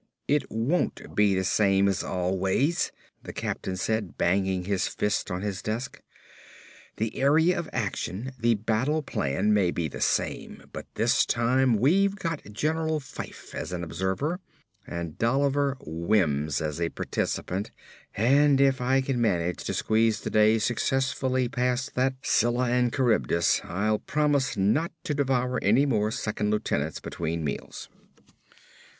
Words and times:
"It 0.27 0.49
won't 0.49 1.13
be 1.15 1.35
the 1.35 1.43
same 1.43 1.87
as 1.87 2.01
always!" 2.01 2.91
the 3.21 3.31
captain 3.31 3.77
said, 3.77 4.17
banging 4.17 4.63
his 4.63 4.87
fist 4.87 5.29
on 5.29 5.43
his 5.43 5.61
desk. 5.61 6.01
"The 6.97 7.15
area 7.17 7.59
of 7.59 7.69
action, 7.71 8.31
the 8.39 8.55
battle 8.55 9.03
plan 9.03 9.53
may 9.53 9.69
be 9.69 9.87
the 9.87 10.01
same 10.01 10.63
but 10.73 10.87
this 10.95 11.23
time 11.23 11.75
we've 11.77 12.15
got 12.15 12.43
General 12.51 12.99
Fyfe 12.99 13.53
as 13.53 13.71
an 13.71 13.83
observer 13.83 14.39
and 14.87 15.19
Dolliver 15.19 15.77
Wims 15.81 16.63
as 16.63 16.81
a 16.81 16.89
participant 16.89 17.69
and, 18.15 18.59
if 18.59 18.81
I 18.81 19.01
can 19.01 19.21
manage 19.21 19.63
to 19.65 19.73
squeeze 19.75 20.21
the 20.21 20.31
day 20.31 20.57
successfully 20.57 21.47
past 21.47 21.93
that 21.93 22.15
Scylla 22.23 22.71
and 22.71 22.91
Charybdis, 22.91 23.61
I'll 23.65 23.99
promise 23.99 24.57
not 24.57 24.91
to 25.03 25.13
devour 25.13 25.59
any 25.61 25.85
more 25.85 26.09
second 26.09 26.49
lieutenants 26.49 26.99
between 26.99 27.43
meals." 27.43 27.87